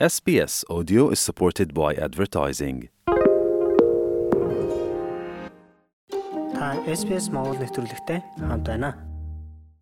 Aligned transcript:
SBS 0.00 0.64
Audio 0.68 1.10
is 1.10 1.20
supported 1.20 1.72
by 1.72 1.94
advertising. 1.94 2.90
Та 6.50 6.82
SBS 6.82 7.30
Монгол 7.30 7.54
нэвтрүүлэгтэй 7.62 8.18
хамт 8.42 8.66
байна. 8.66 8.98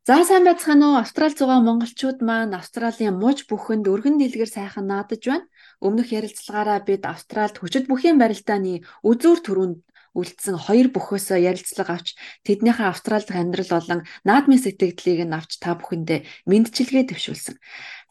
За 0.04 0.20
сайн 0.28 0.44
байцгаана 0.44 0.92
уу? 0.92 1.00
Австрал 1.00 1.32
зугаа 1.32 1.64
монголчууд 1.64 2.20
маань 2.20 2.52
Австралийн 2.52 3.16
мууч 3.16 3.48
бүхэнд 3.48 3.88
өргөн 3.88 4.20
дэлгэр 4.20 4.52
сайхан 4.52 4.84
наадаж 4.92 5.24
байна. 5.24 5.48
Өмнөх 5.80 6.12
ярилцлагаараа 6.12 6.84
бид 6.84 7.08
Австралд 7.08 7.56
хүчит 7.56 7.88
бүхийн 7.88 8.20
барилдааны 8.20 8.84
үзүүр 9.08 9.40
төрөнд 9.40 9.80
үлдсэн 10.12 10.56
хоёр 10.60 10.92
бүхөөсөө 10.92 11.38
ярилцлага 11.40 11.96
авч 11.96 12.08
тэднийхээ 12.44 12.88
Австрал 12.92 13.24
дахь 13.24 13.40
амьдрал 13.40 13.70
болон 13.72 14.00
наадмын 14.28 14.60
сэтгэгдлийг 14.60 15.24
нь 15.24 15.36
авч 15.36 15.56
та 15.56 15.72
бүхэндээ 15.80 16.20
мэдчилгээ 16.44 17.04
төвшүүлсэн. 17.08 17.56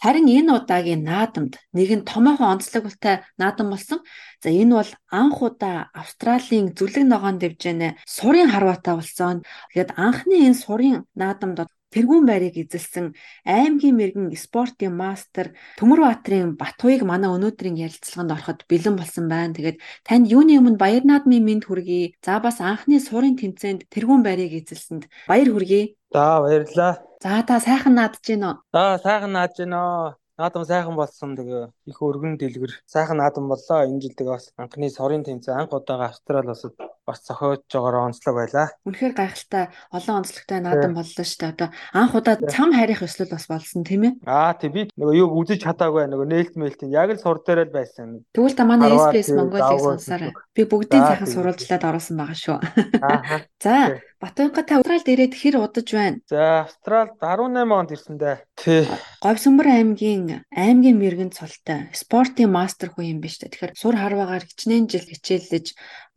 Харин 0.02 0.26
энэ 0.26 0.52
удаагийн 0.58 1.06
наадамд 1.06 1.62
нэгэн 1.78 2.02
томоохон 2.10 2.58
онцлогтой 2.58 3.22
наадам 3.38 3.70
болсон. 3.70 4.00
За 4.42 4.50
энэ 4.50 4.74
бол 4.82 4.92
анх 5.14 5.38
удаа 5.46 5.94
Австралийн 5.94 6.74
зүлэг 6.74 7.06
ногоон 7.06 7.38
дэвжэнэ 7.38 8.02
сурын 8.10 8.50
харваатай 8.50 8.98
болсон. 8.98 9.46
Тэгэхээр 9.46 9.90
анхны 9.94 10.36
энэ 10.50 10.58
сурын 10.58 11.06
наадамд 11.14 11.70
тэргүүн 11.94 12.26
байрыг 12.26 12.56
эзэлсэн 12.58 13.14
аймгийн 13.46 13.96
мэрэгэн 14.00 14.32
спортын 14.36 14.96
мастер 14.96 15.54
Төмөрбаатрын 15.78 16.58
Батуйг 16.58 17.04
манай 17.06 17.30
өнөөдрийн 17.36 17.78
ярилцлаганд 17.78 18.32
ороход 18.32 18.60
бэлэн 18.72 18.96
болсон 18.98 19.28
байна. 19.28 19.54
Тэгээд 19.54 19.78
танд 20.08 20.26
юуны 20.32 20.58
өмнө 20.58 20.80
баяр 20.80 21.04
наадмын 21.06 21.44
мэд 21.44 21.68
хүргэе. 21.68 22.16
За 22.24 22.40
бас 22.40 22.64
анхны 22.64 22.98
сурын 23.04 23.36
тэмцээнд 23.36 23.92
тэргүүн 23.92 24.24
байрыг 24.24 24.56
эзэлсэнд 24.64 25.12
баяр 25.28 25.50
хүргэе. 25.52 25.96
За 26.16 26.42
баярлалаа. 26.44 26.94
За 27.22 27.44
та 27.46 27.60
сайхан 27.60 27.94
наадж 27.96 28.18
гин 28.26 28.44
үү? 28.50 28.56
За 28.74 28.98
сайхан 29.04 29.32
наадж 29.38 29.62
гинөө. 29.62 30.18
Наадам 30.42 30.66
сайхан 30.66 30.96
болсон 30.98 31.38
тэгээ 31.38 31.70
их 31.92 31.98
өргөн 32.02 32.34
дэлгэр 32.42 32.74
сайхан 32.90 33.22
наадам 33.22 33.46
боллоо. 33.46 33.86
Энэ 33.86 34.02
жил 34.02 34.16
тэгээ 34.18 34.34
бас 34.34 34.50
анхны 34.58 34.90
сорын 34.90 35.22
тэмцээн 35.22 35.60
анх 35.60 35.76
удаага 35.78 36.10
Австрал 36.10 36.50
улсад 36.50 36.74
бас 37.12 37.22
зохиож 37.28 37.68
байгаагаар 37.68 38.08
онцлог 38.08 38.36
байлаа. 38.40 38.68
Үнэхээр 38.88 39.14
гайхалтай 39.14 39.66
олон 39.92 40.16
онцлогтой 40.24 40.60
наадам 40.64 40.96
боллоо 40.96 41.26
шүү 41.28 41.40
дээ. 41.44 41.52
Одоо 41.52 41.70
анх 41.92 42.16
удаа 42.16 42.36
цам 42.48 42.72
харих 42.72 43.04
ёслол 43.04 43.30
бас 43.30 43.46
болсон 43.52 43.84
тийм 43.84 44.02
ээ. 44.08 44.14
Аа 44.24 44.56
тий 44.56 44.72
би 44.72 44.88
нөгөө 44.96 45.16
юу 45.20 45.36
үзэж 45.44 45.68
чадаагүй 45.68 46.08
нөгөө 46.08 46.28
нээлт 46.32 46.56
мэлтийн 46.56 46.96
яг 46.96 47.12
л 47.12 47.20
сур 47.20 47.44
дээр 47.44 47.68
л 47.68 47.76
байсан. 47.76 48.24
Тэгвэл 48.32 48.56
та 48.56 48.64
манай 48.64 48.96
SBS 48.96 49.30
Mongolia-г 49.36 49.84
сонсоорой. 49.84 50.32
Би 50.56 50.64
бүгдийг 50.64 51.04
сайхан 51.04 51.28
сурвалжлаад 51.28 51.84
оруулсан 51.84 52.16
байгаа 52.16 52.38
шүү. 52.40 52.58
Аа. 53.04 53.44
За 53.64 54.02
Батуйнга 54.22 54.62
та 54.64 54.78
Австралид 54.78 55.08
ирээд 55.10 55.34
хэр 55.34 55.56
удаж 55.58 55.90
байна? 55.90 56.22
За 56.30 56.62
Австралд 56.66 57.18
18 57.18 57.74
онд 57.74 57.90
ирсэн 57.90 58.18
дээ. 58.22 58.38
Тий. 58.54 58.86
Говьсөмбөр 59.22 59.68
аймгийн 59.70 60.50
аймгийн 60.50 60.98
мэрэгэн 60.98 61.30
цолтой 61.38 61.94
спортын 61.94 62.50
мастер 62.58 62.90
хүн 62.90 63.06
юм 63.14 63.20
биш 63.22 63.38
үү? 63.38 63.54
Тэгэхээр 63.54 63.78
сур 63.78 63.94
харваагаар 63.94 64.50
хичнээн 64.50 64.90
жил 64.90 65.06
хичээллэж 65.06 65.66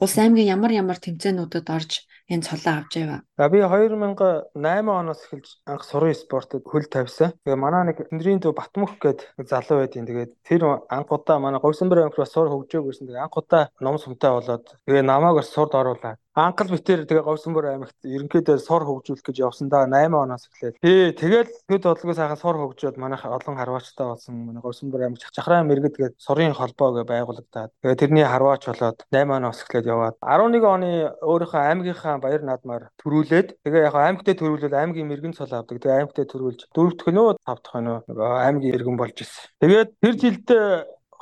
улс 0.00 0.16
аймгийн 0.16 0.48
ямар 0.56 0.72
ямар 0.72 0.96
тэмцээнүүдэд 1.04 1.68
орж 1.68 1.92
энэ 2.32 2.46
цолоо 2.46 2.74
авч 2.80 2.92
яваа. 2.96 3.20
За 3.36 3.48
би 3.52 3.58
2008 3.60 4.54
оноос 4.54 5.20
эхэлж 5.24 5.48
анх 5.66 5.82
сурын 5.84 6.14
спортод 6.16 6.64
хөл 6.64 6.86
тавьсан. 6.88 7.36
Тэгээ 7.44 7.58
манай 7.60 7.82
нэг 7.84 8.00
Тэндрийн 8.08 8.40
төв 8.40 8.56
Батмөх 8.56 8.96
гээд 9.02 9.20
залуу 9.50 9.84
байдیں۔ 9.84 10.08
Тэгээд 10.08 10.32
тэр 10.48 10.62
анх 10.88 11.08
удаа 11.12 11.38
манай 11.38 11.60
аймаг 11.60 12.16
руу 12.16 12.26
сур 12.26 12.48
хөгжөөгүйсэн. 12.48 13.06
Тэгээ 13.08 13.24
анх 13.24 13.36
удаа 13.36 13.68
ном 13.80 13.98
сумтай 13.98 14.30
болоод 14.32 14.64
тэгээ 14.86 15.04
намайг 15.04 15.36
бас 15.36 15.52
сурд 15.52 15.72
оруулаад 15.76 16.18
анхал 16.34 16.66
битэр 16.66 17.06
тэгээ 17.06 17.22
Говьсөмбөр 17.22 17.66
аймагт 17.70 17.94
ерөнхийдөө 18.02 18.58
сор 18.58 18.82
хөгжүүлэх 18.82 19.22
гэж 19.22 19.36
явсан 19.38 19.70
да 19.70 19.86
8 19.86 20.10
оноос 20.18 20.50
эхлээд. 20.50 20.82
Тий, 20.82 21.14
тэгэл 21.14 21.46
хэд 21.70 21.86
бодлого 21.86 22.14
сайхан 22.14 22.38
сор 22.38 22.58
хөгжөөд 22.58 22.98
манайх 22.98 23.22
олон 23.22 23.54
харваачтай 23.54 24.02
болсон. 24.02 24.50
Манай 24.50 24.62
Говьсөмбөр 24.66 25.06
аймаг 25.06 25.22
Чахраа 25.22 25.62
мэрэгд 25.62 25.94
гээд 25.94 26.14
сурын 26.18 26.58
холбоо 26.58 26.90
гэ 26.98 27.06
байгуулагдаад. 27.06 27.70
Тэгээ 27.86 28.00
тэрний 28.02 28.26
харваач 28.26 28.66
болоод 28.66 29.06
8 29.14 29.30
оноос 29.30 29.62
эхлээд 29.62 29.86
яваад 29.86 30.18
11 30.18 30.66
оны 30.66 30.90
өөрийнхөө 31.22 31.62
аймгийнхаа 31.70 32.13
баяр 32.20 32.42
наадмаар 32.44 32.90
төрүүлээд 33.00 33.48
тэгээ 33.64 33.86
яг 33.88 33.94
аймагтаа 33.94 34.34
төрүүлвэл 34.36 34.74
аймгийн 34.74 35.08
мэрэгэн 35.08 35.34
цол 35.38 35.50
авдаг. 35.50 35.78
Тэгээ 35.80 35.98
аймагтаа 36.04 36.26
төрүүлж 36.28 36.60
дөрөвдөх 36.74 37.08
нь 37.10 37.20
үү 37.22 37.30
тавдах 37.42 37.74
нь 37.80 37.90
нөгөө 38.10 38.28
аймгийн 38.46 38.74
иргэн 38.76 38.96
болж 38.98 39.16
ирсэн. 39.22 39.50
Тэгээд 39.62 39.90
тэр 40.02 40.14
жилдээ 40.20 40.66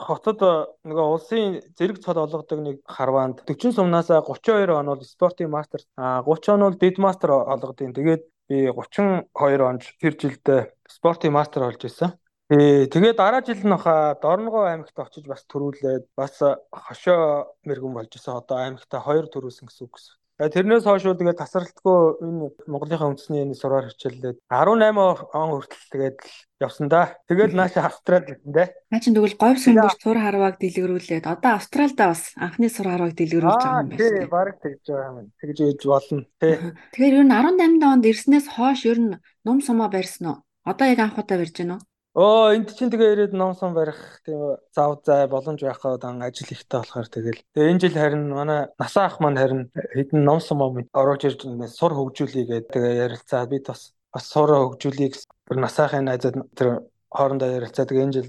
хотод 0.03 0.41
нөгөө 0.83 1.07
улсын 1.15 1.61
зэрэг 1.79 2.03
цол 2.03 2.19
олгодог 2.25 2.59
нэг 2.59 2.77
харваанд 2.87 3.45
40 3.47 3.77
сумнаас 3.77 4.11
32 4.11 4.75
он 4.75 4.87
бол 4.91 5.03
спортын 5.05 5.51
мастер 5.51 5.81
а 5.97 6.23
30 6.27 6.55
он 6.55 6.61
бол 6.67 6.79
дид 6.79 6.99
мастер 6.99 7.31
олгодیں۔ 7.31 7.95
Тэгээд 7.95 8.23
би 8.49 8.69
32 8.69 9.63
онд 9.63 9.83
тэр 10.01 10.15
жилдээ 10.19 10.61
спортын 10.89 11.33
мастер 11.33 11.63
болж 11.63 11.85
исэн. 11.85 12.13
Ээ 12.53 12.91
тэгээд 12.93 13.17
дараа 13.17 13.41
жил 13.41 13.63
нь 13.65 13.79
хаа 13.81 14.19
Дорногов 14.21 14.69
аймагт 14.69 14.99
очиж 14.99 15.25
бас 15.25 15.47
төрүүлээд 15.49 16.05
бас 16.17 16.37
хошоо 16.69 17.49
мэрэгэн 17.65 17.95
болж 17.97 18.13
исэн. 18.13 18.37
Одоо 18.37 18.57
аймагта 18.61 19.01
хоёр 19.01 19.27
төрүүлсэн 19.33 19.67
гэсэн 19.71 19.87
үг 19.87 19.97
гэсэн. 19.97 20.22
Тэрнээс 20.41 20.89
хойш 20.89 21.05
уу 21.07 21.15
тэгээд 21.15 21.39
тасралтгүй 21.39 22.25
энэ 22.25 22.51
Монголынхаа 22.67 23.13
үндэсний 23.13 23.45
энэ 23.45 23.55
сураар 23.55 23.93
хичээллээд 23.93 24.41
18 24.49 25.29
он 25.37 25.49
хүртэл 25.53 25.87
тэгээд 25.93 26.19
явсан 26.57 26.89
да. 26.89 27.15
Тэгээд 27.29 27.53
нааша 27.53 27.85
Австралид 27.87 28.41
ирсэн 28.41 28.53
дээ. 28.55 28.69
Наа 28.91 29.01
чинь 29.03 29.15
тэгвэл 29.15 29.37
говь 29.37 29.61
сүмбэр 29.61 29.95
сур 30.01 30.19
харвааг 30.19 30.57
дэлгэрүүлээд 30.57 31.27
одоо 31.29 31.61
Австралда 31.61 32.17
бас 32.17 32.33
анхны 32.41 32.73
сур 32.73 32.89
харвааг 32.89 33.15
дэлгэрүүлж 33.15 33.61
байгаа 33.61 33.83
юм 33.83 33.89
байна. 33.93 34.01
Тий, 34.01 34.27
бараг 34.27 34.57
тэгж 34.65 34.85
байгаа 34.89 35.11
юм. 35.21 35.29
Тэгж 35.37 35.59
ээж 35.69 35.81
болно. 35.85 36.23
Тий. 36.41 36.55
Тэгэхээр 36.97 37.19
ер 37.19 37.27
нь 37.29 37.35
18 37.35 37.83
онд 37.93 38.05
ирснээс 38.09 38.47
хойш 38.57 38.81
ер 38.89 38.99
нь 38.99 39.15
ном 39.45 39.59
сумаа 39.61 39.93
барьсан 39.93 40.27
уу? 40.33 40.39
Одоо 40.65 40.87
яг 40.89 41.01
анх 41.03 41.19
удаа 41.21 41.39
барьж 41.39 41.55
байна 41.61 41.77
уу? 41.77 41.83
Оо 42.13 42.53
энд 42.53 42.69
чинь 42.77 42.93
тэгээ 42.93 43.13
ирээд 43.13 43.33
ном 43.33 43.57
сон 43.57 43.73
барих 43.73 44.21
тийм 44.21 44.61
зав 44.77 45.01
зай 45.01 45.25
боломж 45.33 45.65
байхаа 45.65 45.97
дан 45.97 46.21
ажил 46.21 46.45
ихтэй 46.53 46.85
болохоор 46.85 47.09
тэгэл. 47.09 47.41
Тэгээ 47.57 47.71
энэ 47.73 47.81
жил 47.81 47.97
харин 47.97 48.29
манай 48.29 48.69
насаа 48.77 49.09
ах 49.09 49.17
маань 49.17 49.41
харин 49.41 49.73
хэдэн 49.73 50.21
ном 50.21 50.41
сон 50.45 50.61
оруулж 50.93 51.25
ирж 51.25 51.41
сур 51.73 51.97
хөгжүүлье 51.97 52.45
гэдэг 52.45 52.69
тэгээ 52.69 53.01
ярилцаад 53.09 53.49
бид 53.49 53.65
бас 53.73 53.97
бас 54.13 54.25
сур 54.29 54.53
хөгжүүлье 54.53 55.09
гэсэн 55.09 55.57
насаахын 55.57 56.05
найзад 56.05 56.37
тэр 56.53 56.85
хоорондоо 57.09 57.49
ярилцаад 57.49 57.89
тэгээ 57.89 58.05
энэ 58.05 58.17
жил 58.21 58.29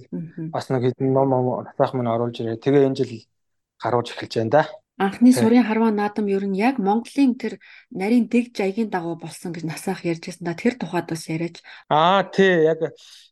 бас 0.56 0.72
нэг 0.72 0.84
хэдэн 0.88 1.12
ном 1.12 1.68
насаах 1.68 1.92
маань 1.92 2.16
оруулж 2.16 2.40
ирээ. 2.40 2.64
Тэгээ 2.64 2.88
энэ 2.88 2.98
жил 3.04 3.12
гарууж 3.84 4.16
эхэлж 4.16 4.34
байна 4.40 4.52
да. 4.56 4.64
Анхны 5.02 5.34
сурын 5.34 5.66
харваа 5.66 5.90
наадам 5.90 6.30
ер 6.30 6.46
нь 6.46 6.54
яг 6.54 6.78
Монголын 6.78 7.34
тэр 7.34 7.58
нарийн 7.90 8.30
дэг 8.30 8.54
жаягийн 8.54 8.94
дагуу 8.94 9.18
болсон 9.18 9.50
гэж 9.50 9.66
насаах 9.66 10.06
ярьж 10.06 10.30
байсан 10.30 10.46
да 10.46 10.54
тэр 10.54 10.78
тухайд 10.78 11.10
бас 11.10 11.26
яриач. 11.26 11.66
Аа 11.90 12.22
тий 12.30 12.62
яг 12.62 12.78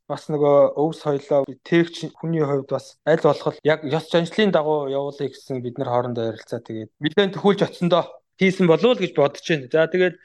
бас 0.10 0.26
нөгөө 0.26 0.74
өв 0.74 0.92
соёлоо 0.98 1.46
тээгч 1.62 2.18
хүний 2.18 2.42
хувьд 2.42 2.66
бас 2.66 2.98
аль 3.06 3.22
болох 3.22 3.62
яг 3.62 3.86
ёс 3.86 4.10
заншлын 4.10 4.50
дагуу 4.50 4.90
явуулъя 4.90 5.30
гэсэн 5.30 5.62
бид 5.62 5.78
нар 5.78 5.94
хоорондоо 5.94 6.34
ярилцаа 6.34 6.66
тэгээд 6.66 6.90
мэдэн 6.98 7.30
төхүүлж 7.38 7.62
очсондоо 7.62 8.10
хийсэн 8.42 8.66
болов 8.66 8.98
уу 8.98 9.02
гэж 9.02 9.14
бодож 9.14 9.46
байна. 9.46 9.70
За 9.70 9.86
тэгээд 9.86 10.16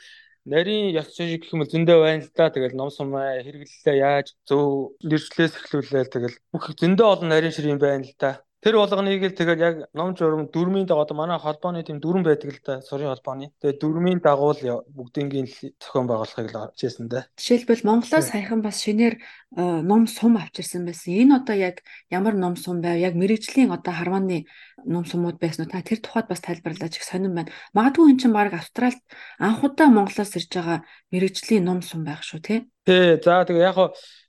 нарийн 0.49 0.97
ёс 0.97 1.13
заншил 1.13 1.37
гэх 1.37 1.53
юм 1.53 1.61
бол 1.61 1.73
зөндөө 1.75 1.99
байна 2.01 2.25
л 2.25 2.33
да. 2.33 2.49
Тэгэл 2.49 2.79
ном 2.81 2.89
сум 2.89 3.13
хэрэглэлээ 3.13 3.97
яаж 4.01 4.33
зөв 4.49 4.97
нэршлээс 5.05 5.53
эхлүүлээл 5.53 6.15
тэгэл 6.17 6.37
бүх 6.49 6.65
зөндөө 6.81 7.07
олон 7.13 7.29
нарийн 7.29 7.53
ширийн 7.53 7.77
байна 7.77 8.09
л 8.09 8.17
да. 8.17 8.46
Тэр 8.67 8.83
болгоныг 8.83 9.23
л 9.23 9.31
тэгэл 9.31 9.63
яг 9.63 9.77
ном 9.95 10.19
журам 10.19 10.51
дөрмийн 10.51 10.91
дагуу 10.91 11.07
манай 11.15 11.39
холбооны 11.39 11.87
тийм 11.87 12.03
дүрм 12.03 12.27
байдаг 12.27 12.51
л 12.51 12.59
да 12.67 12.83
сурын 12.83 13.15
холбооны. 13.15 13.55
Тэгээ 13.63 13.79
дөрмийн 13.79 14.19
дагуу 14.19 14.59
л 14.59 14.83
бүгдийнгийн 14.91 15.47
зохион 15.79 16.11
байгуулахыг 16.11 16.51
л 16.51 16.75
хичээсэн 16.75 17.07
дээ. 17.07 17.31
Жишээлбэл 17.39 17.87
Монголоос 17.87 18.27
саяхан 18.27 18.67
бас 18.67 18.83
шинээр 18.83 19.23
э, 19.23 19.63
ном 19.87 20.11
сум 20.11 20.35
авчирсан 20.35 20.83
байсан. 20.83 21.15
Энэ 21.15 21.47
одоо 21.47 21.55
яг 21.55 21.87
ямар 22.11 22.35
ном 22.35 22.59
сум 22.59 22.83
байв? 22.83 22.99
Яг 22.99 23.15
мэрэгжлийн 23.15 23.71
одоо 23.71 23.95
харвааны 23.95 24.51
ном 24.87 25.05
сумууд 25.05 25.37
байсан 25.43 25.67
уу? 25.67 25.73
Та 25.75 25.83
тэр 25.83 26.01
тухайд 26.01 26.31
бас 26.31 26.41
тайлбарлаач 26.41 26.97
их 26.97 27.05
сонирн 27.05 27.35
байна. 27.35 27.53
Магадгүй 27.75 28.15
эн 28.15 28.19
чинь 28.23 28.33
баг 28.33 28.55
Австралид 28.55 29.03
анх 29.39 29.67
удаа 29.67 29.91
Монголоос 29.91 30.39
ирж 30.39 30.51
байгаа 30.55 30.79
мэрэгжлийн 31.11 31.67
ном 31.67 31.83
сум 31.83 32.07
байх 32.07 32.23
шүү, 32.23 32.41
тий? 32.41 32.59
Тий, 32.87 33.19
за 33.19 33.43
тэгээ 33.43 33.67
яг 33.67 33.79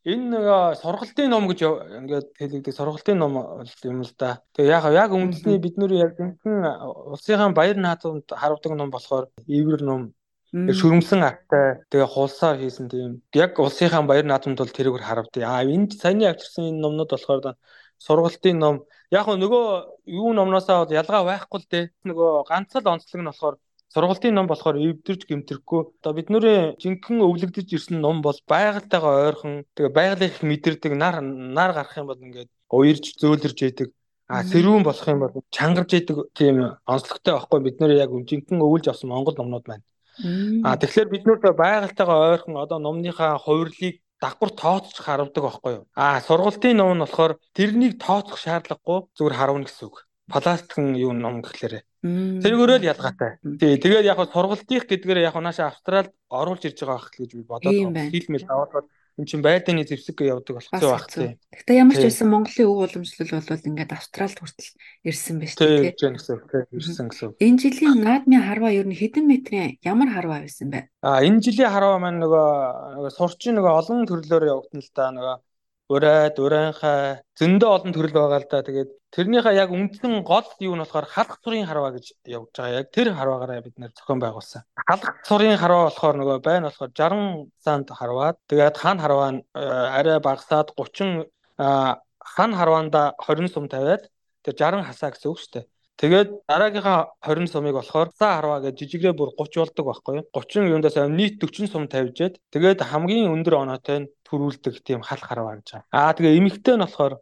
энэ 0.01 0.25
нэг 0.33 0.45
сургалтын 0.81 1.29
ном 1.29 1.45
гэж 1.45 1.59
ингээд 1.61 2.27
хэлэгдэх 2.41 2.73
сургалтын 2.73 3.17
ном 3.21 3.61
юм 3.85 4.01
л 4.01 4.13
да. 4.17 4.41
Тэгээ 4.57 4.73
яг 4.73 4.85
яг 4.89 5.11
үндэсний 5.13 5.61
бид 5.61 5.77
нар 5.77 5.93
яг 5.93 6.17
гэнхэн 6.17 6.65
улсынхаа 7.13 7.53
баяр 7.53 7.77
наадамд 7.77 8.25
харуулдаг 8.25 8.73
ном 8.73 8.89
болохоор 8.89 9.29
ивэр 9.45 9.85
ном 9.85 10.01
шүрмсэн 10.49 11.21
актай 11.21 11.85
тэгээ 11.91 12.09
хулсаар 12.09 12.57
хийсэн 12.57 12.89
тийм 12.89 13.21
яг 13.35 13.59
улсынхаа 13.59 14.01
баяр 14.09 14.25
наадамд 14.25 14.57
бол 14.57 14.73
тэрүүгээр 14.73 15.05
харавдъя. 15.05 15.53
А 15.53 15.61
энд 15.61 15.93
саяны 15.93 16.25
авчирсан 16.31 16.71
энэ 16.71 16.81
номнууд 16.81 17.11
болохоор 17.13 17.59
сургалтын 18.05 18.57
ном 18.59 18.75
яг 19.11 19.27
нөгөө 19.27 19.65
юу 20.05 20.31
номноосоо 20.33 20.85
бол 20.85 20.97
ялгаа 20.99 21.23
байхгүй 21.25 21.59
л 21.61 21.69
дээ. 21.71 21.85
Нөгөө 22.09 22.47
ганц 22.49 22.75
л 22.75 22.91
онцлог 22.93 23.21
нь 23.21 23.29
болохоор 23.29 23.55
Сургалтын 23.93 24.35
ном 24.35 24.47
болохоор 24.47 24.75
эвдэрч 24.77 25.25
гэмтрэхгүй. 25.25 25.81
Одоо 26.03 26.13
бидний 26.13 26.75
жинхэнэ 26.75 27.23
өвлөгдөж 27.23 27.71
ирсэн 27.71 28.01
ном 28.03 28.19
бол 28.21 28.35
байгальтайгаа 28.51 29.31
ойрхон 29.31 29.63
тэгээ 29.75 29.95
байгаль 29.95 30.27
их 30.27 30.43
мэдэрдэг 30.43 30.93
нар 30.93 31.21
нар 31.23 31.71
гарах 31.71 31.95
юм 31.95 32.11
бол 32.11 32.19
ингээд 32.19 32.51
уярж 32.67 33.15
зөөлрж 33.15 33.57
яадаг. 33.63 33.89
А 34.27 34.43
сэрүүн 34.43 34.83
болох 34.83 35.07
юм 35.07 35.19
бол 35.23 35.33
чангарж 35.55 35.89
яадаг 35.95 36.17
тийм 36.35 36.55
онцлогтой 36.83 37.33
байхгүй 37.33 37.59
бид 37.63 37.79
нэр 37.79 37.91
яг 37.95 38.11
жинхэнэ 38.11 38.59
өвлж 38.59 38.85
авсан 38.91 39.09
монгол 39.09 39.39
номнууд 39.39 39.65
байна. 39.65 39.83
А 40.67 40.75
тэгэхээр 40.75 41.09
бид 41.09 41.23
нэр 41.25 41.39
байгальтайгаа 41.55 42.35
ойрхон 42.35 42.59
одоо 42.59 42.79
номныхаа 42.83 43.39
хувирлыг 43.39 44.03
дагвар 44.21 44.51
тооцож 44.51 44.97
харавдаг 44.97 45.43
байхгүй 45.43 45.73
юу? 45.77 45.83
Аа 45.93 46.21
сургалтын 46.21 46.77
ном 46.77 46.97
нь 46.97 47.03
болохоор 47.03 47.37
тэрнийг 47.53 48.01
тооцох 48.01 48.37
шаардлагагүй 48.41 49.09
зүгээр 49.17 49.35
харавна 49.37 49.65
гэсэн 49.69 49.85
үг. 49.87 50.05
Пластикын 50.27 50.97
юу 50.99 51.13
ном 51.13 51.39
гэхлээрээ. 51.45 51.83
Тэргээрээ 52.43 52.79
л 52.83 52.89
ялгаатай. 52.91 53.31
Тий, 53.61 53.77
тэгээд 53.79 54.09
яг 54.11 54.19
сургалтынх 54.27 54.85
гэдгээр 54.89 55.23
яг 55.23 55.35
нааша 55.39 55.71
Австралид 55.71 56.11
оруулж 56.27 56.63
ирж 56.67 56.79
байгаа 56.83 56.99
байх 56.99 57.15
гэж 57.15 57.31
би 57.37 57.43
бодоод 57.47 57.73
хэлмэл 57.95 58.45
аваад 58.51 58.85
эн 59.17 59.25
чинь 59.25 59.41
байдааны 59.41 59.81
зэвсэг 59.81 60.21
явдаг 60.21 60.61
болох 60.61 60.73
зүй 60.77 60.93
байх 60.93 61.07
тийм. 61.09 61.41
Гэхдээ 61.49 61.81
ямар 61.81 61.95
ч 61.97 62.05
байсан 62.05 62.29
Монголын 62.29 62.69
өв 62.69 62.77
уламжлал 62.85 63.49
бол 63.49 63.67
ингээд 63.67 63.91
Австралид 63.97 64.37
хүртэл 64.37 64.71
ирсэн 65.09 65.35
байж 65.41 65.51
тээ. 65.57 65.97
Тийм 65.97 66.13
гэсэн 66.21 66.33
үг 66.37 66.45
тийм 66.53 66.65
ирсэн 66.77 67.07
гэсэн. 67.09 67.29
Энэ 67.41 67.57
жилийн 67.57 67.97
наадмын 68.05 68.45
харваа 68.45 68.71
ер 68.77 68.85
нь 68.85 68.93
хэдэн 68.93 69.25
метрийн 69.25 69.81
ямар 69.81 70.13
харваа 70.13 70.45
байсан 70.45 70.69
бэ? 70.69 70.85
А 71.01 71.25
энэ 71.25 71.41
жилийн 71.41 71.73
харваа 71.73 71.97
маань 71.97 72.21
нөгөө 72.21 72.47
нөгөө 73.01 73.11
сурчин 73.17 73.57
нөгөө 73.57 73.73
олон 73.73 74.05
төрлөөр 74.05 74.43
явагдана 74.53 74.85
л 74.85 74.91
да 74.93 75.05
нөгөө 75.09 75.35
урайд, 75.87 76.35
урайхаа 76.39 77.23
зөндөө 77.39 77.69
олон 77.71 77.93
төрөл 77.95 78.13
байгаа 78.15 78.39
л 78.43 78.47
да. 78.51 78.59
Тэгээд 78.59 78.89
тэрнийхээ 79.15 79.55
яг 79.55 79.71
үндсэн 79.71 80.23
гол 80.27 80.47
юу 80.59 80.75
нь 80.75 80.83
болохоор 80.83 81.07
халах 81.07 81.39
цурын 81.39 81.63
харваа 81.63 81.95
гэж 81.95 82.05
явж 82.27 82.51
байгаа. 82.51 82.79
Яг 82.83 82.87
тэр 82.91 83.15
харваагаараа 83.15 83.63
бид 83.63 83.79
нэр 83.79 83.95
зохион 83.95 84.19
байгуулсан. 84.19 84.67
Халах 84.75 85.23
цурын 85.23 85.55
харваа 85.55 85.87
болохоор 85.87 86.15
нөгөө 86.19 86.37
байна 86.43 86.67
болохоор 86.67 86.91
60 86.91 87.47
санд 87.63 87.87
харваад 87.87 88.35
тэгээд 88.51 88.75
хан 88.75 88.99
харваа 88.99 89.29
нь 89.31 89.41
э, 89.55 89.63
арай 89.63 90.19
багасаад 90.19 90.75
30 90.75 91.31
хан 91.55 92.51
харваанда 92.51 93.15
20 93.23 93.47
сум 93.47 93.71
тавиад 93.71 94.11
тэр 94.43 94.53
60 94.59 94.83
хасаа 94.83 95.15
гэсэн 95.15 95.31
үг 95.31 95.39
шүү 95.39 95.51
дээ. 95.55 95.65
Тэгээд 95.97 96.29
дараагийнхаа 96.45 97.17
20 97.25 97.49
сумыг 97.49 97.73
болохоор 97.73 98.13
цаа 98.13 98.37
харваа 98.37 98.59
гэж 98.61 98.85
жижигрээ 98.85 99.17
бүр 99.17 99.33
30 99.33 99.65
болдог 99.65 99.85
байхгүй 99.89 100.13
юу? 100.21 100.25
30 100.29 100.69
юундаас 100.69 100.97
нийт 101.09 101.41
40 101.41 101.73
сум 101.73 101.89
тавьжээд 101.89 102.37
тэгээд 102.53 102.85
хамгийн 102.85 103.33
өндөр 103.33 103.65
оноотой 103.65 103.97
нь 104.05 104.09
төрүүлдэг 104.29 104.85
тийм 104.85 105.01
хал 105.01 105.17
харваа 105.17 105.57
гэж 105.57 105.67
байгаа. 105.73 105.89
Аа 105.89 106.13
тэгээ 106.13 106.37
эмэгтэй 106.37 106.77
нь 106.77 106.85
болохоор 106.85 107.13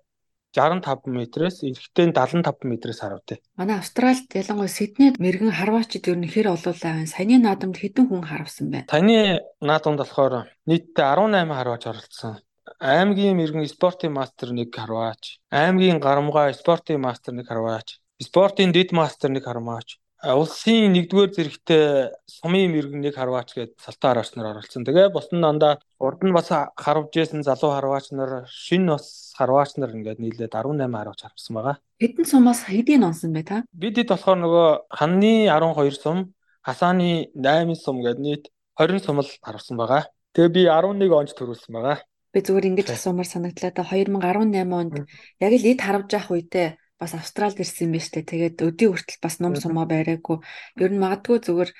65 0.52 1.08
метрээс 1.08 1.64
эрэгтэй 1.64 2.06
нь 2.08 2.16
75 2.16 2.68
метрээс 2.68 3.00
харватай. 3.00 3.40
Манай 3.56 3.80
Австралид 3.80 4.28
ялангуяа 4.36 4.72
Сиднейд 4.72 5.24
мэрэгэн 5.24 5.56
харваачид 5.56 6.12
ер 6.12 6.20
нь 6.20 6.28
хэр 6.28 6.52
олоолаа 6.56 7.00
байна. 7.00 7.08
Саяны 7.08 7.40
наадамд 7.40 7.80
хэдэн 7.80 8.12
хүн 8.12 8.28
харавсан 8.28 8.68
бэ? 8.72 8.92
Таны 8.92 9.40
наадамд 9.64 10.00
болохоор 10.04 10.52
нийтдээ 10.68 11.08
18 11.16 11.48
харваач 11.48 11.84
оролцсон 11.88 12.44
аймгийн 12.80 13.38
мэрэгэн 13.38 13.68
спортын 13.70 14.12
мастер 14.12 14.50
нэг 14.52 14.74
харваач, 14.74 15.38
аймгийн 15.54 16.00
гарамгай 16.02 16.54
спортын 16.54 17.00
мастер 17.02 17.34
нэг 17.38 17.48
харваач, 17.48 18.02
спортын 18.22 18.72
дэд 18.72 18.92
мастер 18.92 19.30
нэг 19.32 19.44
харваач 19.46 20.00
улсын 20.34 20.90
нэгдүгээр 20.96 21.32
зэрэгтээ 21.36 21.86
сумын 22.26 22.74
мэрэгэн 22.74 23.02
нэг 23.04 23.14
харваач 23.14 23.54
гээд 23.54 23.78
салтан 23.78 24.16
харваач 24.16 24.32
нар 24.34 24.58
оролцсон. 24.58 24.82
Тэгээ 24.82 25.14
бусдын 25.14 25.44
дандаа 25.44 25.78
урд 26.02 26.26
нь 26.26 26.34
бас 26.34 26.50
харвж 26.50 27.14
исэн 27.14 27.46
залуу 27.46 27.78
харваач 27.78 28.10
нар, 28.10 28.50
шин 28.50 28.90
бас 28.90 29.36
харваач 29.38 29.78
нар 29.78 29.94
ингээд 29.94 30.18
нийлээд 30.18 30.56
18 30.56 30.82
харваач 30.90 31.22
харвсан 31.22 31.54
байгаа. 31.54 31.78
Хэдэн 32.02 32.26
сумаас 32.26 32.66
хэдийн 32.66 33.06
онсон 33.06 33.38
бэ 33.38 33.44
та? 33.46 33.58
Бид 33.70 34.02
хэд 34.02 34.10
болохоор 34.10 34.40
нөгөө 34.42 34.68
ханны 34.90 35.34
12 35.52 35.94
сум, 36.02 36.34
хасааны 36.66 37.30
8 37.38 37.76
сум 37.78 38.02
гээд 38.02 38.18
нийт 38.18 38.44
20 38.82 39.06
сум 39.06 39.22
л 39.22 39.30
харвсан 39.46 39.78
байгаа. 39.78 40.10
Тэгээ 40.34 40.50
би 40.50 40.62
11 40.66 41.12
онж 41.14 41.32
төрүүлсэн 41.38 41.70
байгаа. 41.76 42.02
Би 42.34 42.40
зүгээр 42.42 42.68
ингэж 42.74 42.88
асуумаар 42.92 43.30
санагдлаа 43.30 43.72
та 43.72 43.84
2018 43.84 44.74
онд 44.74 44.96
яг 45.40 45.54
л 45.54 45.70
эд 45.70 45.80
харвж 45.80 46.10
явах 46.12 46.36
үедээ 46.36 46.70
бас 47.00 47.12
Австралид 47.14 47.60
ирсэн 47.60 47.88
юм 47.88 47.94
байна 47.96 48.06
штэ. 48.08 48.22
Тэгээд 48.24 48.58
өдий 48.64 48.90
хүртэл 48.90 49.24
бас 49.24 49.36
ном 49.44 49.54
сумаа 49.60 49.86
байраагүй. 49.86 50.38
Ер 50.80 50.92
нь 50.92 51.02
магадгүй 51.04 51.38
зүгээр 51.44 51.72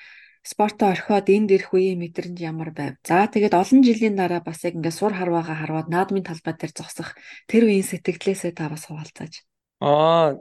спортоо 0.46 0.94
орхиод 0.94 1.26
энд 1.26 1.50
ирэх 1.50 1.74
үеийн 1.74 1.98
мэдрэмж 1.98 2.38
ямар 2.38 2.70
байв. 2.70 2.94
За 3.02 3.26
тэгээд 3.26 3.54
олон 3.56 3.80
жилийн 3.82 4.14
дараа 4.14 4.40
бас 4.44 4.62
яг 4.62 4.78
ингээд 4.78 4.94
сур 4.94 5.12
харваагаа 5.16 5.56
харваад 5.58 5.88
наадмын 5.90 6.22
талбай 6.22 6.54
дээр 6.54 6.72
зогсох 6.76 7.18
тэр 7.50 7.66
үеийн 7.66 7.82
сэтгэлээсээ 7.82 8.52
та 8.54 8.70
бас 8.70 8.86
хуваалцааж. 8.86 9.42
Аа 9.82 10.38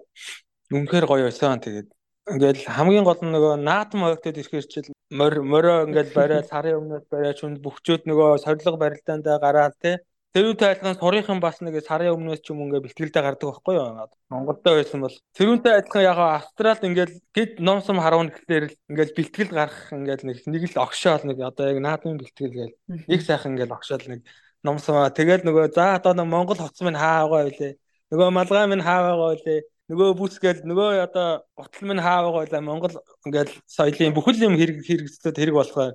үнэхээр 0.70 1.06
гоё 1.10 1.26
байсан. 1.26 1.58
Тэгээд 1.58 1.90
ингээд 2.30 2.58
хамгийн 2.70 3.06
гол 3.06 3.22
нь 3.22 3.34
нөгөө 3.34 3.54
наадам 3.66 4.06
ойгтод 4.06 4.38
ирэхээр 4.38 4.66
чил 4.70 4.88
морь 5.10 5.42
морио 5.42 5.86
ингээд 5.90 6.10
бариад 6.18 6.50
сарын 6.50 6.80
өмнөөс 6.82 7.06
бариад 7.10 7.38
хүнд 7.42 7.58
бөхчөөд 7.66 8.04
нөгөө 8.10 8.30
сорилго 8.46 8.78
барилдаандаа 8.82 9.38
гараад 9.42 9.76
те 9.82 9.92
Тэрүүнтэй 10.36 10.68
адилхан 10.68 11.00
сурынхан 11.00 11.40
бас 11.40 11.64
нэг 11.64 11.80
сарын 11.80 12.12
өмнөөс 12.12 12.44
ч 12.44 12.52
юм 12.52 12.68
ингээ 12.68 12.84
бэлтгэлдээ 12.84 13.24
гардаг 13.24 13.56
байхгүй 13.56 13.76
юу? 13.80 13.88
Монголдо 14.28 14.76
байсан 14.76 15.00
бол 15.00 15.16
тэрүүнтэй 15.32 15.74
адилхан 15.80 16.04
яг 16.04 16.20
Австралид 16.20 16.84
ингээл 16.84 17.16
гэд 17.32 17.52
номсом 17.64 18.04
харуун 18.04 18.36
гэхлээр 18.36 18.68
л 18.68 18.76
ингээл 18.92 19.16
бэлтгэл 19.16 19.56
гарах 19.56 19.80
ингээл 19.96 20.28
нэг 20.28 20.38
нэг 20.44 20.64
л 20.76 20.84
огшоол 20.84 21.24
нэг 21.24 21.40
одоо 21.40 21.72
яг 21.72 21.80
наадмын 21.80 22.20
бэлтгэл 22.20 22.52
гээл 22.52 22.76
нэг 23.08 23.22
сайхан 23.24 23.56
ингээл 23.56 23.80
огшоол 23.80 24.04
нэг 24.12 24.28
номсомаа 24.60 25.08
тэгэл 25.16 25.48
нөгөө 25.48 25.72
за 25.72 25.96
одоо 26.04 26.28
Монгол 26.28 26.60
хоц 26.60 26.84
минь 26.84 27.00
хаа 27.00 27.32
байгаа 27.32 27.48
байлээ. 27.48 27.74
Нөгөө 28.12 28.30
малгай 28.36 28.68
минь 28.68 28.84
хаа 28.84 29.00
байгаа 29.08 29.40
байлээ. 29.40 29.60
Нөгөө 29.88 30.10
бүсгээл 30.20 30.62
нөгөө 30.66 30.90
одоо 31.06 31.46
утал 31.56 31.86
минь 31.88 32.02
хаа 32.02 32.26
байгаа 32.26 32.42
байлаа. 32.44 32.62
Монгол 32.66 32.96
ингээл 33.24 33.54
соёлын 33.70 34.16
бүхэл 34.18 34.46
юм 34.50 34.58
хэрэг 34.58 34.82
хэрэгцээд 34.84 35.38
хэрэг 35.38 35.56
болохоор 35.56 35.94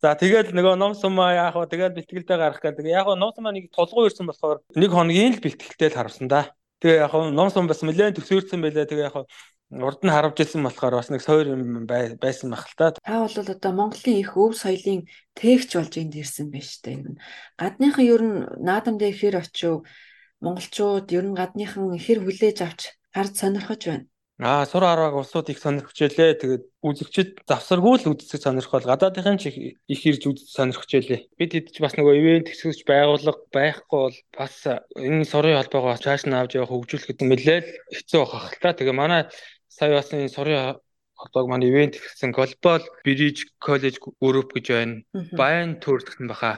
За 0.00 0.16
тэгэл 0.16 0.56
нөгөө 0.56 0.80
ном 0.80 0.96
сумаа 0.96 1.36
яах 1.36 1.60
вэ? 1.60 1.68
Тэгэл 1.68 1.92
бэлтгэлдээ 1.92 2.38
гарах 2.40 2.60
гэдэг. 2.64 2.88
Яг 2.88 3.04
нь 3.12 3.20
ном 3.20 3.36
сумаа 3.36 3.52
нэг 3.52 3.68
толгой 3.68 4.08
ирсэн 4.08 4.24
болохоор 4.24 4.64
нэг 4.72 4.90
хоногийн 4.96 5.36
л 5.36 5.44
бэлтгэлтэй 5.44 5.92
л 5.92 5.98
харсан 6.00 6.24
да. 6.24 6.56
Тэгээ 6.80 7.04
яг 7.04 7.12
нь 7.12 7.36
ном 7.36 7.52
сум 7.52 7.68
бас 7.68 7.84
нэлээд 7.84 8.16
төсөөрсөн 8.16 8.64
байлаа. 8.64 8.88
Тэгээ 8.88 9.12
яг 9.12 9.28
урд 9.70 10.00
нь 10.00 10.08
харавж 10.08 10.40
ирсэн 10.40 10.64
болохоор 10.64 10.96
бас 10.96 11.12
нэг 11.12 11.20
сойр 11.20 11.52
юм 11.52 11.84
байсан 11.84 12.56
та. 12.80 12.96
Та 12.96 13.20
бол 13.20 13.36
одоо 13.44 13.72
Монголын 13.76 14.16
их 14.24 14.32
өв 14.40 14.56
соёлын 14.56 15.04
тээгч 15.36 15.70
болж 15.76 15.92
энд 16.00 16.16
ирсэн 16.16 16.48
байж 16.48 16.80
та 16.80 16.96
юм. 16.96 17.20
Гадныхан 17.60 18.00
ер 18.08 18.22
нь 18.24 18.38
наадамд 18.56 19.04
ихээр 19.04 19.36
очив 19.44 19.84
монголчууд 20.40 21.12
ер 21.12 21.28
нь 21.28 21.36
гадныхан 21.36 21.92
ихэр 21.92 22.24
хүлээж 22.24 22.58
авч 22.64 22.80
гард 23.12 23.36
сонирхож 23.36 23.82
байна. 23.84 24.08
Аа 24.40 24.64
сур 24.64 24.84
арваг 24.88 25.14
улсууд 25.20 25.52
их 25.52 25.60
сонирхож 25.60 26.00
ялээ. 26.00 26.40
Тэгээд 26.40 26.64
үзэгчд 26.80 27.44
завсаргүй 27.44 28.00
л 28.00 28.16
үздэг 28.16 28.40
сонирхол 28.40 28.80
гадаадынхын 28.88 29.36
ч 29.36 29.52
их 29.52 30.00
ирж 30.08 30.32
үзэж 30.32 30.48
сонирхож 30.48 30.88
ялээ. 30.96 31.28
Бид 31.36 31.52
хэд 31.52 31.66
ч 31.68 31.84
бас 31.84 31.92
нөгөө 31.92 32.14
ивент 32.16 32.48
хэсгэж 32.48 32.88
байгуулга 32.88 33.36
байхгүй 33.52 34.00
бол 34.00 34.16
бас 34.32 34.56
энэ 34.96 35.28
сурын 35.28 35.60
холбоогоо 35.60 36.00
цааш 36.00 36.24
нь 36.24 36.32
авч 36.32 36.56
явах 36.56 36.72
хөгжүүлэхэд 36.72 37.20
нэлээд 37.20 37.66
хэцүү 37.92 38.20
байх 38.24 38.48
л 38.48 38.62
та. 38.64 38.72
Тэгээ 38.72 38.96
манай 38.96 39.28
сая 39.68 39.92
бас 39.92 40.08
энэ 40.08 40.32
сурын 40.32 40.80
холбоог 41.20 41.46
манай 41.52 41.68
ивент 41.68 42.00
гэсэн 42.00 42.32
глобал 42.32 42.80
бриж 43.04 43.44
коллеж 43.60 44.00
групп 44.00 44.56
гэж 44.56 44.66
байна. 44.72 45.04
Баян 45.36 45.76
төрөлхт 45.84 46.16
нь 46.16 46.32
баха. 46.32 46.56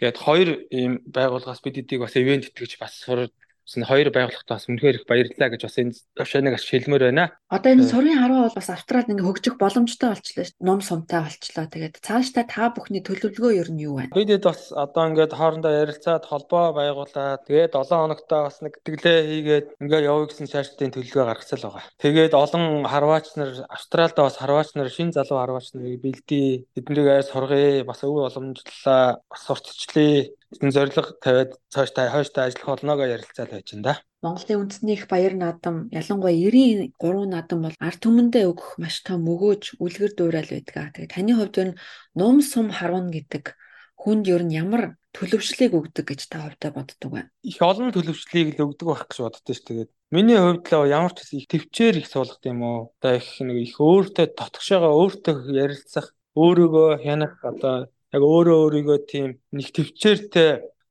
Гээд 0.00 0.16
хоёр 0.16 0.48
ийм 0.72 1.04
байгууллагаас 1.04 1.60
бид 1.60 1.84
эдийг 1.84 2.00
бас 2.00 2.16
ивент 2.16 2.48
итгэж 2.48 2.80
бас 2.80 2.96
сур 2.96 3.28
Тэсн 3.70 3.86
хоёр 3.86 4.10
байгууллагад 4.10 4.50
бас 4.50 4.66
үнэхээр 4.66 4.98
их 4.98 5.06
баярлалаа 5.06 5.46
гэж 5.54 5.62
бас 5.62 5.78
энэ 5.78 5.94
төвшөнийг 6.18 6.58
бас 6.58 6.66
хэлмээр 6.66 7.04
байна. 7.06 7.30
Одоо 7.54 7.70
энэ 7.70 7.86
сурын 7.86 8.18
харваа 8.18 8.50
бол 8.50 8.58
бас 8.58 8.66
австралид 8.66 9.14
ингээ 9.14 9.28
хөгжих 9.30 9.54
боломжтой 9.62 10.10
болчлаа 10.10 10.42
шүү. 10.42 10.58
Ном 10.58 10.82
сумтай 10.82 11.22
болчлоо. 11.22 11.70
Тэгээд 11.70 12.02
цаашдаа 12.02 12.44
та 12.50 12.74
бүхний 12.74 12.98
төлөвлөгөө 12.98 13.52
ер 13.62 13.70
нь 13.70 13.86
юу 13.86 14.02
вэ? 14.02 14.10
Бидэд 14.10 14.42
бас 14.42 14.74
одоо 14.74 15.14
ингээд 15.14 15.38
хоорондоо 15.38 15.70
ярилцаад 15.86 16.26
холбоо 16.26 16.74
байгуулад 16.74 17.46
тэгээд 17.46 17.78
7 17.78 17.94
хоногтоо 17.94 18.40
бас 18.50 18.58
нэг 18.58 18.74
тэтгэлээ 18.82 19.18
хийгээд 19.30 19.66
ингээ 19.78 20.02
явъя 20.02 20.26
гэсэн 20.26 20.50
шаардлагын 20.50 20.90
төлөвлөгөө 20.90 21.26
гаргацсан 21.30 21.58
л 21.62 21.66
байгаа. 21.70 21.86
Тэгээд 22.02 22.34
олон 22.34 22.64
харваач 22.90 23.26
нар 23.38 23.50
австралидаа 23.70 24.26
бас 24.26 24.36
харваач 24.42 24.74
нар 24.74 24.90
шин 24.90 25.14
залуу 25.14 25.38
харваач 25.38 25.78
нарыг 25.78 26.02
бэлдээ. 26.02 26.74
Тэднийг 26.74 27.06
аяа 27.06 27.22
сургая. 27.22 27.86
Бас 27.86 28.02
өв 28.02 28.18
боломжлолоо 28.18 29.22
бас 29.30 29.42
сурталчлаа 29.46 30.26
энэ 30.58 30.74
зориг 30.74 30.96
тавиад 31.22 31.54
цааш 31.70 31.90
та 31.94 32.10
хойштой 32.10 32.50
ажиллах 32.50 32.66
болноо 32.66 32.96
гэж 32.98 33.10
ярилцаад 33.14 33.50
байж 33.54 33.68
энэ 33.70 33.86
да. 33.86 33.94
Монголын 34.20 34.66
үндэсний 34.66 34.98
их 34.98 35.06
баяр 35.06 35.34
наадам 35.38 35.86
ялангуяа 35.94 36.34
93 36.34 37.30
наадам 37.30 37.58
бол 37.62 37.76
ард 37.78 38.00
түмэндээ 38.02 38.44
өгөх 38.50 38.82
маш 38.82 39.00
том 39.06 39.22
өгөөж 39.30 39.78
үлгэр 39.78 40.12
дуурайл 40.18 40.50
байдаг. 40.50 40.92
Тэгээ 40.98 41.14
таны 41.14 41.32
хувьд 41.38 41.56
ер 41.62 41.68
нь 41.72 41.80
ном 42.18 42.42
сум 42.42 42.68
харуун 42.74 43.14
гэдэг 43.14 43.54
хүнд 43.94 44.26
ер 44.26 44.42
нь 44.42 44.58
ямар 44.58 44.98
төлөвшлийг 45.14 45.72
өгдөг 45.72 46.04
гэж 46.04 46.20
та 46.26 46.42
хувьдаа 46.44 46.70
боддог 46.74 47.10
вэ? 47.14 47.22
Их 47.46 47.58
олон 47.62 47.94
төлөвшлийг 47.94 48.58
л 48.58 48.74
өгдөг 48.74 48.86
байх 48.90 49.06
гэж 49.06 49.18
боддоо 49.22 49.54
ш. 49.54 49.62
Тэгээд 49.62 49.90
миний 50.10 50.38
хувьд 50.38 50.66
л 50.66 50.90
ямар 50.90 51.12
ч 51.14 51.30
их 51.32 51.46
төвчээр 51.46 52.02
их 52.02 52.06
суулгах 52.10 52.42
юм 52.42 52.60
уу? 52.66 52.78
Одоо 52.98 53.22
их 53.22 53.28
нэг 53.40 53.56
их 53.56 53.74
өөртөө 53.78 54.26
дотгошоогоо 54.34 54.92
өөртөө 55.00 55.36
ярилцах, 55.54 56.12
өөрийгөө 56.34 56.88
хянах 57.02 57.34
одоо 57.42 57.90
яг 58.14 58.22
өөрөө 58.22 58.56
өөрийгөө 58.64 58.98
тийм 59.06 59.28
нэг 59.54 59.68
төвчээртэй 59.74 60.50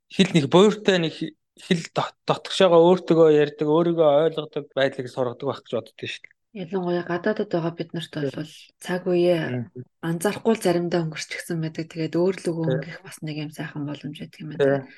хэл 0.09 0.31
нэг 0.33 0.45
буйртай 0.47 0.97
нэг 1.03 1.13
хэл 1.59 1.83
дотгошоогоо 2.25 2.81
өөртөө 2.87 3.35
ярьдаг, 3.35 3.67
өөрийгөө 3.67 4.09
ойлгодог 4.31 4.65
байдлыг 4.71 5.07
сургадаг 5.11 5.47
байх 5.47 5.61
гэж 5.63 5.71
боддоо 5.75 6.07
шүү 6.07 6.23
дээ. 6.23 6.37
Ялангуяа 6.49 7.05
гадаадд 7.05 7.51
байгаа 7.51 7.73
бид 7.77 7.91
нарт 7.93 8.13
бол 8.33 8.53
цаг 8.81 9.01
үеэ 9.05 9.69
анзаарахгүй 10.01 10.55
заримдаа 10.57 11.05
өнгөрчихсөн 11.05 11.61
байдаг. 11.61 11.85
Тэгээд 11.93 12.15
өөрлөгөө 12.17 12.65
өнгөх 12.73 12.97
бас 13.05 13.21
нэг 13.21 13.37
юм 13.45 13.51
сайхан 13.53 13.85
боломж 13.85 14.17
байдаг 14.17 14.39
юм 14.41 14.49
байна 14.55 14.89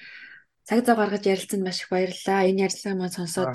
цаг 0.68 0.80
зав 0.86 0.98
гаргаж 0.98 1.24
ярилцсанд 1.25 1.63
маш 1.65 1.82
их 1.82 1.89
баярлалаа. 1.89 2.48
Энэ 2.50 2.63
ярилцлага 2.65 2.98
маань 2.98 3.18
сонсоод 3.18 3.53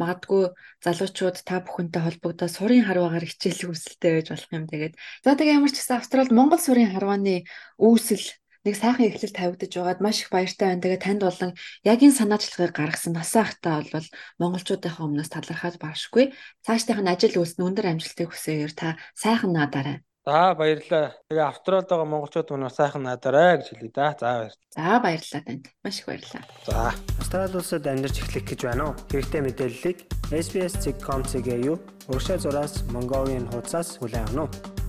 магадгүй 0.00 0.44
залуучууд 0.84 1.36
та 1.48 1.62
бүхэнтэй 1.64 2.02
холбогдоод 2.04 2.52
сурын 2.54 2.86
харваагаар 2.86 3.26
хичээл 3.26 3.70
үүсэлтэй 3.70 4.12
байж 4.14 4.28
болох 4.30 4.50
юм 4.54 4.66
тэгээд. 4.70 4.94
За 5.24 5.34
тэгээ 5.38 5.56
ямар 5.58 5.72
ч 5.72 5.76
гэсэн 5.78 5.98
Австралид 5.98 6.32
Монгол 6.34 6.62
сурын 6.62 6.90
харвааны 6.94 7.46
үүсэл 7.78 8.26
нэг 8.64 8.74
сайхан 8.80 9.06
эхлэл 9.12 9.36
тавигдаж 9.36 9.72
байгаад 9.76 10.00
маш 10.00 10.24
их 10.24 10.32
баяртай 10.32 10.66
байна. 10.72 10.82
Тэгээ 10.82 11.04
танд 11.04 11.20
болон 11.20 11.52
яг 11.84 11.98
энэ 12.00 12.18
санаачлагыг 12.18 12.72
гаргасан 12.72 13.12
насаа 13.12 13.44
ахтаа 13.44 13.84
бол 13.92 14.08
монголчуудынхаа 14.40 15.04
өмнөөс 15.04 15.30
талархаад 15.30 15.76
баашгүй. 15.76 16.32
Цаашдынх 16.64 17.04
нь 17.04 17.12
ажил 17.12 17.38
үйлс 17.44 17.60
нь 17.60 17.66
өндөр 17.68 17.86
амжилтыг 17.92 18.32
хүсээгээр 18.32 18.72
та 18.72 18.96
сайхан 19.12 19.52
наадаарай. 19.52 20.00
За 20.24 20.54
баярлалаа. 20.56 21.12
Тэгээ 21.28 21.44
австралид 21.44 21.88
байгаа 21.88 22.08
монголчууд 22.08 22.48
мөн 22.48 22.72
сайхан 22.72 23.04
наадаарай 23.04 23.60
гэж 23.60 23.76
хэлье 23.76 23.92
да. 23.92 24.16
За 24.16 24.32
баяр. 24.40 24.52
За 24.72 25.00
баярлалаа 25.04 25.42
танд. 25.44 25.64
Маш 25.84 26.00
их 26.00 26.06
баярлалаа. 26.08 26.44
За. 26.64 26.94
Австрали 27.20 27.56
улсад 27.60 27.84
амьдарч 27.84 28.16
эхлэх 28.24 28.44
гэж 28.48 28.60
байна 28.64 28.84
уу? 28.88 28.96
Хэрэгтэй 29.12 29.40
мэдээллийг 29.44 29.98
SBS.com.cg 30.32 31.48
юу? 31.68 31.76
Уршаа 32.08 32.40
зураас 32.40 32.88
Mongolian 32.88 33.52
хуудасаас 33.52 34.00
хүлээн 34.00 34.32
авах 34.32 34.48
нь. 34.48 34.83